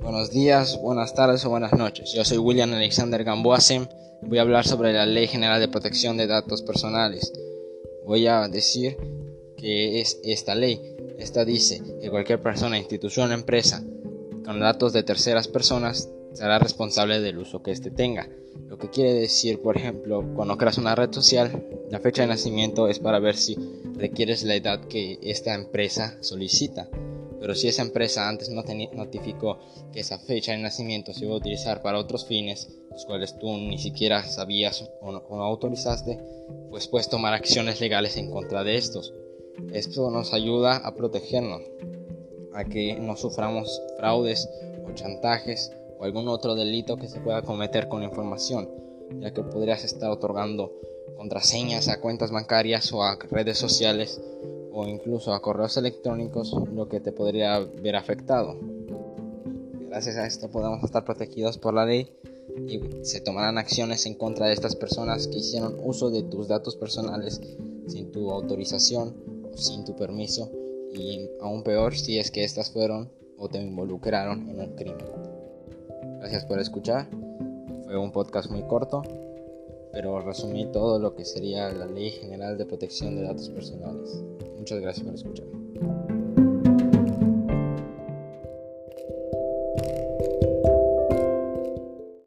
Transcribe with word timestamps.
Buenos 0.00 0.30
días, 0.30 0.78
buenas 0.82 1.14
tardes 1.14 1.46
o 1.46 1.50
buenas 1.50 1.72
noches. 1.72 2.12
Yo 2.12 2.26
soy 2.26 2.36
William 2.36 2.74
Alexander 2.74 3.24
Gamboasen. 3.24 3.88
Voy 4.20 4.36
a 4.36 4.42
hablar 4.42 4.66
sobre 4.66 4.92
la 4.92 5.06
Ley 5.06 5.28
General 5.28 5.58
de 5.58 5.68
Protección 5.68 6.18
de 6.18 6.26
Datos 6.26 6.60
Personales. 6.60 7.32
Voy 8.04 8.26
a 8.26 8.46
decir 8.48 8.98
que 9.56 10.02
es 10.02 10.20
esta 10.24 10.54
ley. 10.54 10.94
Esta 11.18 11.46
dice 11.46 11.80
que 12.02 12.10
cualquier 12.10 12.42
persona, 12.42 12.76
institución 12.78 13.30
o 13.30 13.34
empresa 13.34 13.82
con 14.44 14.60
datos 14.60 14.92
de 14.92 15.04
terceras 15.04 15.48
personas 15.48 16.10
será 16.34 16.58
responsable 16.58 17.20
del 17.20 17.38
uso 17.38 17.62
que 17.62 17.70
éste 17.70 17.90
tenga. 17.90 18.28
Lo 18.68 18.78
que 18.78 18.90
quiere 18.90 19.14
decir, 19.14 19.62
por 19.62 19.76
ejemplo, 19.76 20.24
cuando 20.34 20.56
creas 20.56 20.78
una 20.78 20.94
red 20.94 21.12
social, 21.12 21.64
la 21.90 22.00
fecha 22.00 22.22
de 22.22 22.28
nacimiento 22.28 22.88
es 22.88 22.98
para 22.98 23.18
ver 23.18 23.36
si 23.36 23.56
requieres 23.94 24.42
la 24.44 24.54
edad 24.54 24.80
que 24.86 25.18
esta 25.22 25.54
empresa 25.54 26.16
solicita. 26.20 26.88
Pero 27.40 27.54
si 27.54 27.68
esa 27.68 27.82
empresa 27.82 28.28
antes 28.28 28.48
no 28.50 28.64
te 28.64 28.74
notificó 28.94 29.58
que 29.92 30.00
esa 30.00 30.18
fecha 30.18 30.52
de 30.52 30.58
nacimiento 30.58 31.12
se 31.12 31.24
iba 31.24 31.34
a 31.34 31.38
utilizar 31.38 31.82
para 31.82 31.98
otros 31.98 32.24
fines, 32.24 32.68
los 32.90 33.04
cuales 33.04 33.38
tú 33.38 33.56
ni 33.56 33.78
siquiera 33.78 34.24
sabías 34.24 34.90
o 35.00 35.12
no, 35.12 35.18
o 35.28 35.36
no 35.36 35.44
autorizaste, 35.44 36.18
pues 36.70 36.88
puedes 36.88 37.08
tomar 37.08 37.34
acciones 37.34 37.80
legales 37.80 38.16
en 38.16 38.30
contra 38.30 38.64
de 38.64 38.76
estos. 38.76 39.12
Esto 39.72 40.10
nos 40.10 40.32
ayuda 40.32 40.76
a 40.78 40.94
protegernos, 40.94 41.62
a 42.54 42.64
que 42.64 42.94
no 42.94 43.16
suframos 43.16 43.82
fraudes 43.98 44.48
o 44.88 44.92
chantajes 44.94 45.70
algún 46.04 46.28
otro 46.28 46.54
delito 46.54 46.96
que 46.96 47.08
se 47.08 47.20
pueda 47.20 47.42
cometer 47.42 47.88
con 47.88 48.02
información, 48.02 48.68
ya 49.20 49.32
que 49.32 49.42
podrías 49.42 49.84
estar 49.84 50.10
otorgando 50.10 50.72
contraseñas 51.16 51.88
a 51.88 52.00
cuentas 52.00 52.30
bancarias 52.30 52.92
o 52.92 53.02
a 53.02 53.16
redes 53.30 53.58
sociales 53.58 54.20
o 54.72 54.86
incluso 54.86 55.32
a 55.32 55.40
correos 55.40 55.76
electrónicos, 55.76 56.54
lo 56.72 56.88
que 56.88 57.00
te 57.00 57.12
podría 57.12 57.60
ver 57.60 57.96
afectado. 57.96 58.58
Gracias 59.88 60.16
a 60.16 60.26
esto 60.26 60.50
podemos 60.50 60.82
estar 60.82 61.04
protegidos 61.04 61.58
por 61.58 61.74
la 61.74 61.86
ley 61.86 62.10
y 62.68 62.80
se 63.02 63.20
tomarán 63.20 63.58
acciones 63.58 64.06
en 64.06 64.14
contra 64.14 64.46
de 64.46 64.52
estas 64.52 64.74
personas 64.74 65.28
que 65.28 65.38
hicieron 65.38 65.76
uso 65.82 66.10
de 66.10 66.22
tus 66.24 66.48
datos 66.48 66.76
personales 66.76 67.40
sin 67.86 68.10
tu 68.10 68.30
autorización 68.30 69.14
o 69.44 69.56
sin 69.56 69.84
tu 69.84 69.94
permiso 69.94 70.50
y 70.92 71.28
aún 71.40 71.62
peor 71.62 71.96
si 71.96 72.18
es 72.18 72.30
que 72.30 72.44
estas 72.44 72.70
fueron 72.70 73.10
o 73.38 73.48
te 73.48 73.60
involucraron 73.60 74.48
en 74.48 74.60
un 74.60 74.74
crimen. 74.74 75.33
Gracias 76.24 76.46
por 76.46 76.58
escuchar. 76.58 77.06
Fue 77.84 77.98
un 77.98 78.10
podcast 78.10 78.50
muy 78.50 78.62
corto, 78.62 79.02
pero 79.92 80.22
resumí 80.22 80.64
todo 80.72 80.98
lo 80.98 81.14
que 81.14 81.26
sería 81.26 81.70
la 81.70 81.84
Ley 81.84 82.12
General 82.12 82.56
de 82.56 82.64
Protección 82.64 83.14
de 83.14 83.24
Datos 83.24 83.50
Personales. 83.50 84.24
Muchas 84.56 84.80
gracias 84.80 85.04
por 85.04 85.14
escuchar. 85.14 85.46